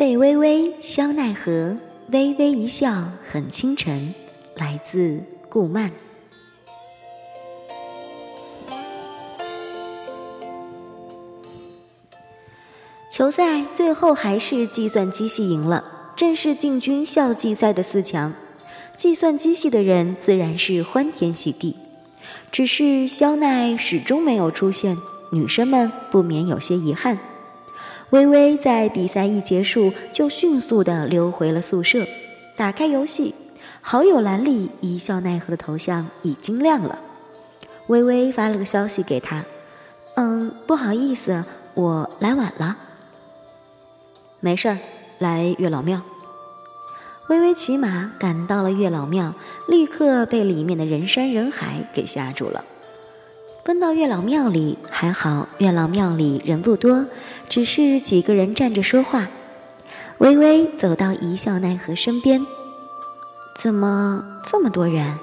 [0.00, 1.76] 贝微微肖奈何，
[2.10, 2.90] 微微一笑
[3.22, 4.14] 很倾城。
[4.56, 5.92] 来自顾漫。
[13.12, 15.84] 球赛最后还是计算机系赢了，
[16.16, 18.32] 正式进军校际赛的四强。
[18.96, 21.76] 计算机系的人自然是欢天喜地，
[22.50, 24.96] 只是肖奈始终没有出现，
[25.32, 27.18] 女生们不免有些遗憾。
[28.10, 32.06] 微微在比赛一结束就迅速的溜回了宿舍，
[32.56, 33.34] 打开游戏，
[33.80, 36.98] 好友栏里一笑奈何的头像已经亮了。
[37.86, 39.44] 微微发了个消息给他
[40.16, 42.76] ：“嗯，不好意思，我来晚了。
[44.40, 44.78] ”“没事儿，
[45.18, 46.02] 来月老庙。”
[47.30, 49.34] 微微骑马赶到了月老庙，
[49.68, 52.64] 立刻被里面的人山人海给吓住了。
[53.62, 57.06] 奔到月老庙里，还好月老庙里人不多，
[57.48, 59.28] 只是几个人站着说话。
[60.18, 62.44] 微微走到一笑奈何身边，
[63.56, 65.18] 怎么这么多人？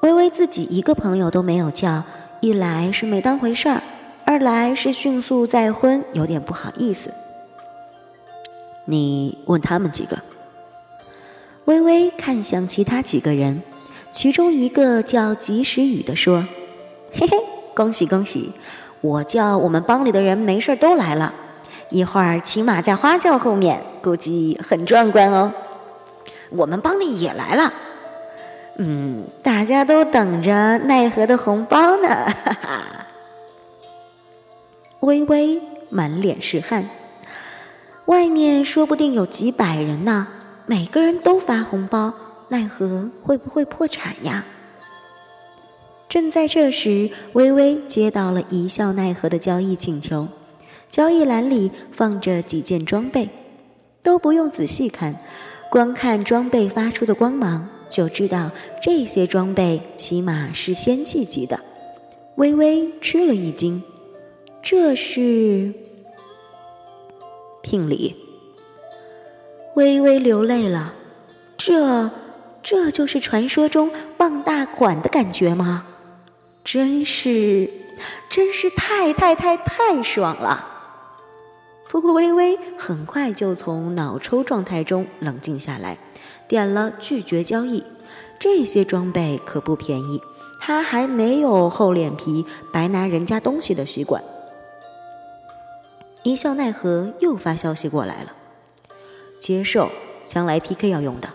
[0.00, 2.04] 微微自己一个朋友都没有叫，
[2.40, 3.82] 一来是没当回事儿，
[4.24, 7.12] 二来是迅速再婚，有点不好意思。
[8.84, 10.18] 你问他们几个？
[11.64, 13.62] 微微看向其他几个人，
[14.12, 16.46] 其中一个叫及时雨的说
[17.12, 17.36] ：“嘿嘿，
[17.74, 18.52] 恭喜恭喜！
[19.00, 21.32] 我叫我们帮里的人没事都来了，
[21.90, 25.52] 一会儿骑马在花轿后面，估计很壮观哦。
[26.50, 27.72] 我们帮的也来了，
[28.78, 32.08] 嗯，大家都等着奈何的红包呢。”
[32.44, 32.82] 哈哈。
[35.00, 36.88] 微微满脸是汗，
[38.06, 40.26] 外面说不定有几百人呢。
[40.66, 42.12] 每个人都发红包，
[42.48, 44.44] 奈何会不会破产呀？
[46.16, 50.26] 正在这时，微微接到了一笑奈何的交易请求，
[50.88, 53.28] 交易栏里放着几件装备，
[54.02, 55.14] 都不用仔细看，
[55.70, 58.50] 光看装备发出的光芒就知道
[58.82, 61.60] 这些装备起码是仙气级的。
[62.36, 63.82] 微微吃了一惊，
[64.62, 65.74] 这是
[67.62, 68.16] 聘礼。
[69.74, 70.94] 微微流泪了，
[71.58, 72.10] 这，
[72.62, 75.86] 这就是传说中傍大款的感觉吗？
[76.66, 77.70] 真是，
[78.28, 80.66] 真是太太太太爽了。
[81.88, 85.96] 不过微微很快就从脑抽状态中冷静下来，
[86.48, 87.84] 点了拒绝交易。
[88.40, 90.20] 这些装备可不便宜，
[90.60, 94.24] 他还没有厚脸皮白拿人家东西的习惯。
[96.24, 98.32] 一笑奈何又发消息过来了。
[99.38, 99.92] 接受，
[100.26, 101.28] 将来 PK 要用的。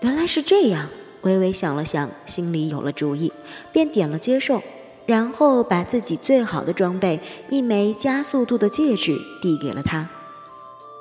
[0.00, 0.90] 原来是这样，
[1.26, 3.32] 微微想了想，心里有了主意，
[3.72, 4.62] 便点了接受，
[5.04, 7.20] 然后把自己最好的装备——
[7.50, 10.08] 一枚加速度的戒指递给了他。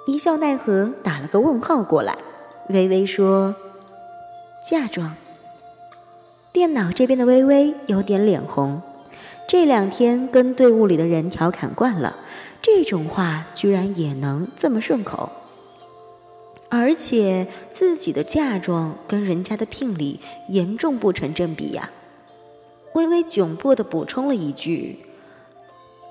[0.07, 2.17] 一笑奈何打了个问号过来，
[2.69, 3.55] 微微说
[4.67, 5.15] ：“嫁妆。”
[6.51, 8.81] 电脑这边的微微有点脸红，
[9.47, 12.15] 这两天跟队伍里的人调侃惯了。
[12.61, 15.29] 这种话居然也能这么顺口，
[16.77, 20.19] 而且自己的嫁妆跟人家的聘礼
[20.49, 21.89] 严重不成正比呀！
[22.95, 25.05] 微微窘迫的补充了一句：“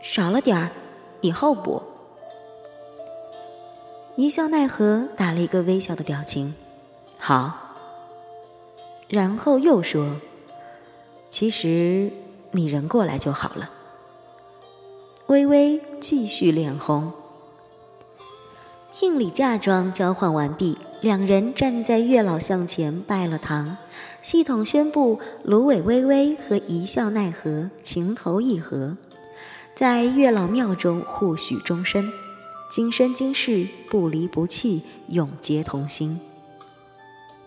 [0.03, 0.71] 少了点儿，
[1.21, 1.83] 以后补。”
[4.17, 6.55] 一笑奈何打了一个微笑的表情，
[7.19, 7.59] 好。
[9.09, 10.19] 然后又说
[11.29, 12.11] ：“其实
[12.53, 13.71] 你人过来就好了。”
[15.29, 17.13] 微微继续脸红。
[19.05, 23.77] 聘礼嫁妆交换完毕，两人站在月老像前拜了堂。
[24.23, 28.97] 系统宣布芦苇微微和一笑奈何情投意合，
[29.77, 32.11] 在月老庙中互许终身，
[32.71, 36.19] 今生今世不离不弃，永结同心。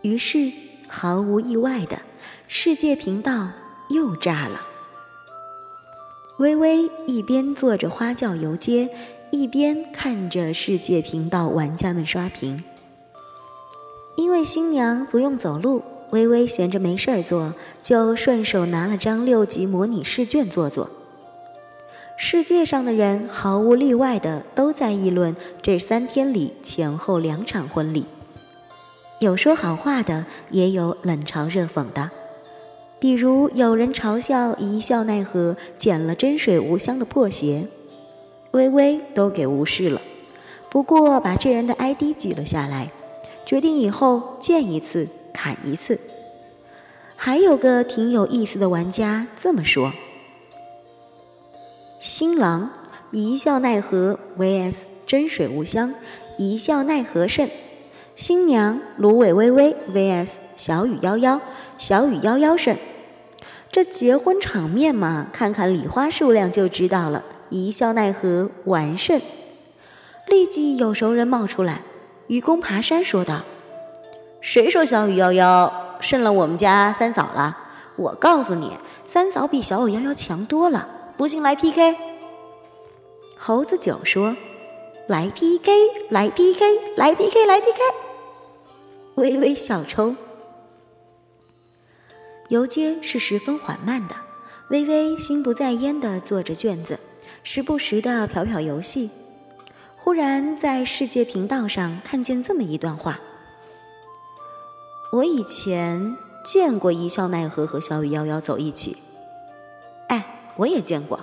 [0.04, 0.52] 于是
[0.88, 2.02] 毫无意外的，
[2.48, 3.50] 世界频道
[3.90, 4.62] 又炸了。
[6.38, 8.88] 微微一边坐着花轿游街，
[9.38, 12.64] 一边看着世界频道玩家们刷屏。
[14.16, 20.90] 因为新娘不用走路，微微闲着没事儿做，就顺手拿了张六级模拟试卷做做。
[22.18, 28.08] 世界上的人毫无例外的都在议论这三天里前后两场婚礼，
[29.20, 32.10] 有说好话的，也有冷嘲热讽的。
[33.00, 37.68] 比如有人嘲笑一笑奈何捡了真水无香的破鞋，
[38.58, 40.02] 微微都给无视了。
[40.72, 42.90] 不过把这人的 ID 记了下来，
[43.46, 46.00] 决定以后见一次砍一次。
[47.16, 49.94] 还有个挺有意思的玩家这么说：
[52.00, 52.72] 新郎
[53.12, 55.94] 一笑奈何 vs 真水无香，
[56.40, 57.50] 一笑奈何甚。
[58.16, 61.40] 新娘芦苇微微 vs 小雨夭夭，
[61.78, 62.76] 小雨夭夭胜。
[63.72, 67.24] 这结婚场面嘛，看看礼花数量就知道了。
[67.50, 69.22] 一笑奈何完胜。
[70.28, 71.84] 立即有熟人冒出来，
[72.28, 73.44] 愚公爬山说道
[74.42, 75.72] ：“谁说小雨夭夭
[76.02, 77.58] 胜了我们家三嫂了？
[77.96, 78.74] 我告诉你，
[79.06, 80.90] 三嫂比小雨夭夭强多了。
[81.16, 81.96] 不信来 PK。”
[83.40, 84.36] 猴子九说
[85.08, 85.72] ：“来 PK，
[86.10, 86.66] 来 PK，
[86.98, 87.80] 来 PK，来 PK。”
[89.16, 90.16] 微微小抽。
[92.50, 94.16] 游街是十分缓慢的，
[94.70, 97.00] 微微心不在焉地做着卷子，
[97.44, 99.10] 时不时的瞟瞟游戏。
[99.96, 103.20] 忽然在世界频道上看见这么一段话：
[105.12, 108.98] 我以前见过一笑奈何和小雨夭夭走一起。
[110.08, 111.20] 哎，我也见过，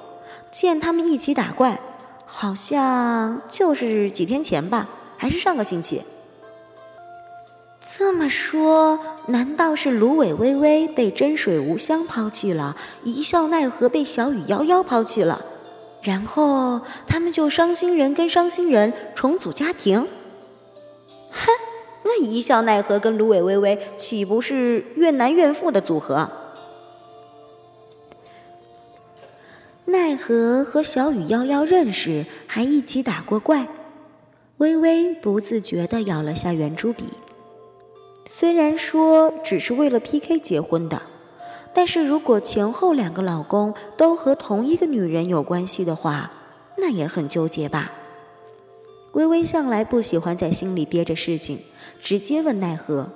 [0.50, 1.81] 见他们一起打怪，
[2.26, 6.02] 好像就是几天前吧，还是上个星期。
[7.96, 15.44] 这么说，难道是芦苇微微被真水无香抛弃了，一笑奈何被小雨夭夭抛弃了，
[16.05, 20.06] 然后他们就伤心人跟伤心人重组家庭？
[21.31, 21.51] 哼，
[22.05, 26.31] 那一笑奈何跟芦苇微微岂不是怨男怨妇的组合？
[29.87, 33.67] 奈何和小雨夭夭认识，还一起打过怪。
[34.59, 37.05] 微微不自觉地咬了下圆珠笔。
[38.27, 41.03] 虽然说只是为了 PK 结婚的，
[41.75, 46.31] 但是如果前后两个老公都和同一个女人有关系的话，
[46.79, 47.93] 那也很纠结吧。
[49.12, 51.59] 微微向来不喜欢在心里憋着事情，
[52.03, 53.11] 直接问奈何：“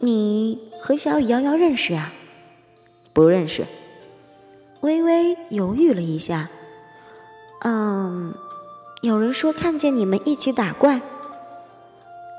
[0.00, 2.12] 你和小雨瑶瑶认识啊
[3.12, 3.64] ？”“不认识。”
[4.80, 6.50] 微微犹豫了一下
[7.64, 8.34] ，“嗯，
[9.00, 11.00] 有人说看见你们一起打怪。”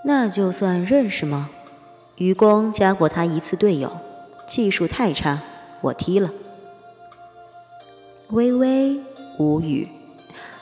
[0.06, 1.50] 那就算认识吗？
[2.18, 3.92] 愚公加过他一次队友，
[4.47, 5.42] 技术太差，
[5.81, 6.31] 我踢了。
[8.30, 9.00] 微微
[9.38, 9.88] 无语，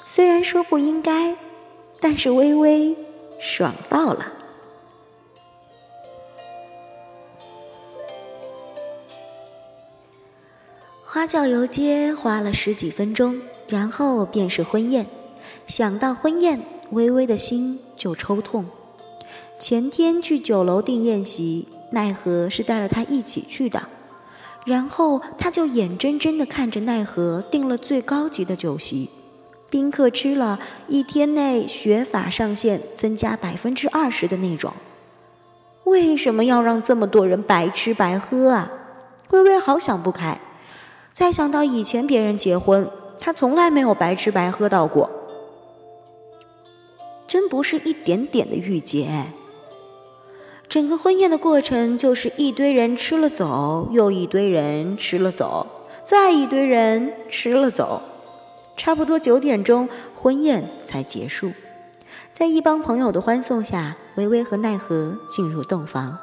[0.06, 1.36] 虽然说不应该，
[2.00, 2.96] 但是微微
[3.40, 4.34] 爽到了。
[11.04, 15.06] 花轿游街花了十几分钟，然后便是婚宴。
[15.68, 16.60] 想到婚宴，
[16.90, 18.66] 微微的心就抽痛。
[19.60, 23.82] 前天去酒楼订宴席，奈何是带了他一起去的，
[24.66, 29.10] 然后他就眼睁睁地看着奈何订了最高级的酒席，
[29.70, 34.74] 宾客吃了一天内血法上限增加百分之二十的那种。
[35.84, 38.72] 为什么要让这么多人白吃白喝啊？
[39.30, 40.40] 微微好想不开，
[41.12, 42.90] 再想到以前别人结婚，
[43.20, 45.10] 他从来没有白吃白喝到过，
[47.28, 49.26] 真不是一点点的郁结。
[50.74, 55.68] 整个婚宴的过程就是一堆人吃了走，又一堆人吃了走，
[56.04, 58.02] 再一堆人吃了走，
[58.76, 61.52] 差不多九点钟婚宴才结束。
[62.34, 66.18] 在一帮朋友的欢送下，微微和奈何进入洞房。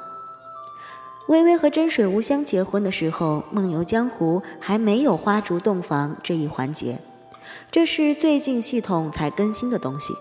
[1.28, 6.98] 微微和真水无香结婚的时候，梦游江湖还没有花烛洞房这一环节，
[7.70, 10.12] 这是最近系统才更新的东西。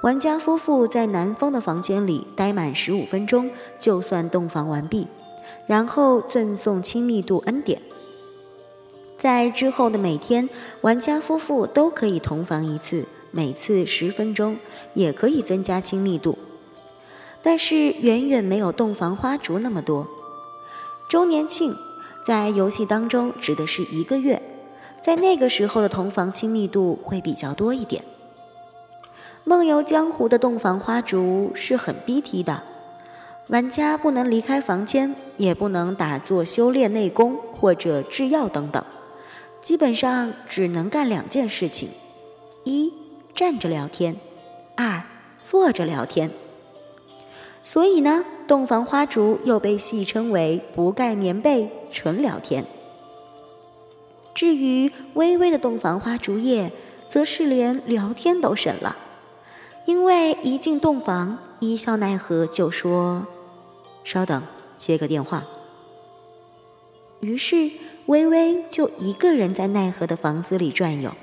[0.00, 3.50] 玩家夫妇在男方的房间里待满十五分钟，
[3.80, 5.08] 就算洞房完毕，
[5.66, 7.82] 然后赠送亲密度 N 点。
[9.18, 10.48] 在之后的每天，
[10.82, 14.58] 玩家夫妇都可以同房一次，每次十分钟，
[14.94, 16.38] 也可以增加亲密度，
[17.42, 20.06] 但是远远没有洞房花烛那么多。
[21.10, 21.74] 周年庆
[22.24, 24.40] 在游戏当中指的是一个月，
[25.02, 28.04] 在那个时候的同房亲密度会比较多一点。
[29.48, 32.62] 梦游江湖的洞房花烛是很逼梯的，
[33.46, 38.84] 玩家不能离开房间，也不能打坐修炼内功或者制药等等，
[39.62, 41.88] 基本上只能干两件事情：
[42.64, 42.92] 一
[43.34, 44.16] 站着聊天，
[44.76, 45.02] 二
[45.40, 46.30] 坐着聊天。
[47.62, 52.66] 所以呢，洞房花烛又被戏称为“不盖棉被纯聊天”。
[54.36, 56.70] 至于微微的洞房花烛夜，
[57.08, 58.94] 则是连聊天都省了。
[59.88, 63.26] 因为一进洞房，一笑奈何就说
[64.04, 64.42] ：“稍等，
[64.76, 65.46] 接个电话。”
[67.20, 67.70] 于是
[68.04, 71.14] 微微就一个人在奈何的房子里转悠。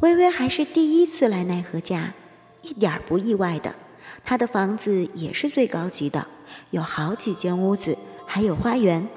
[0.00, 2.14] 微微还是第一次来奈何家，
[2.62, 3.76] 一点儿不意外的，
[4.24, 6.26] 他的房子也是最高级的，
[6.72, 7.96] 有好几间屋子，
[8.26, 9.08] 还有花园。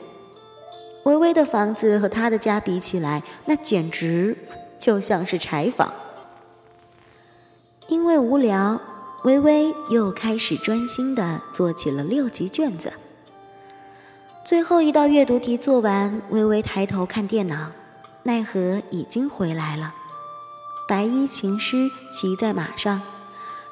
[1.06, 4.38] 微微的房子和他的家比起来，那简直
[4.78, 5.92] 就像是柴房。
[7.90, 8.80] 因为无聊，
[9.24, 12.92] 微微又开始专心的做起了六级卷子。
[14.46, 17.72] 最后一道阅读题做完，微微抬头看电脑，
[18.24, 19.94] 奈何已经回来了。
[20.88, 23.02] 白衣琴师骑在马上，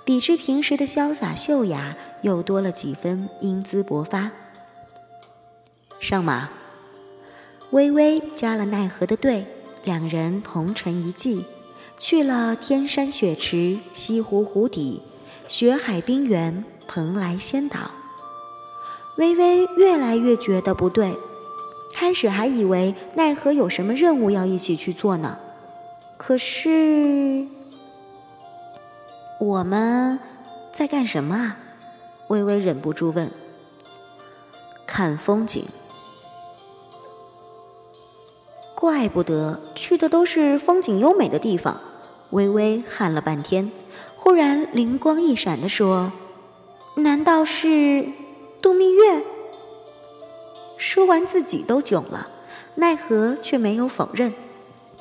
[0.04, 4.32] 比之平时的潇洒秀雅，又多了几分英姿勃发。
[6.02, 6.50] 上马，
[7.72, 9.46] 微微加了奈何的队，
[9.84, 11.46] 两人同乘一骑，
[11.98, 15.02] 去了天山雪池、西湖湖底、
[15.48, 17.92] 雪海冰原、蓬莱仙岛。
[19.18, 21.18] 微微越来越觉得不对，
[21.94, 25.40] 开始还以为奈何有什么任务要一起去做呢。
[26.18, 27.48] 可是
[29.40, 30.20] 我们
[30.72, 31.58] 在干什么啊？
[32.28, 33.32] 微微忍不住问。
[34.86, 35.64] 看风景。
[38.86, 41.82] 怪不得去的都是风景优美的地方。
[42.30, 43.72] 微微喊了半天，
[44.16, 46.14] 忽然灵光一闪地说
[46.98, 48.08] ：“难道是
[48.62, 49.24] 度蜜月？”
[50.78, 52.28] 说完自己都囧了，
[52.76, 54.32] 奈何却没有否认。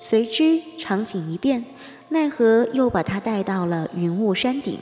[0.01, 1.67] 随之场景一变，
[2.09, 4.79] 奈何又把他带到了云雾山顶。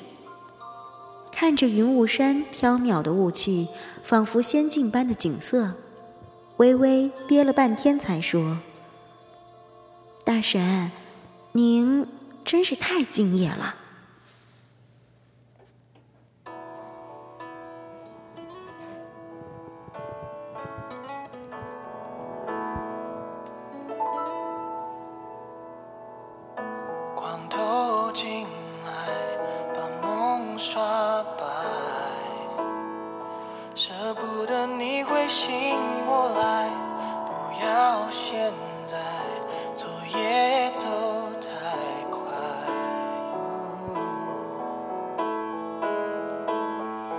[1.33, 3.67] 看着云雾山飘渺的雾气，
[4.05, 5.73] 仿佛仙境般的景色，
[6.59, 8.59] 微微憋了半天才说
[10.25, 10.91] ：“大神，
[11.53, 12.07] 您
[12.45, 13.77] 真是太敬业了。”
[40.13, 40.87] 别走
[41.41, 41.49] 太
[42.11, 42.21] 快。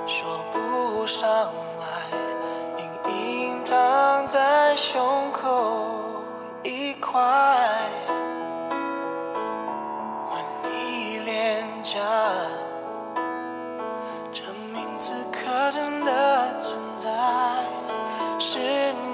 [0.06, 1.84] 说不上来，
[2.78, 5.88] 隐隐躺在胸口
[6.62, 7.20] 一块。
[10.30, 12.00] 吻你脸颊。
[14.32, 17.10] 证明此刻真的存在，
[18.38, 19.13] 是你。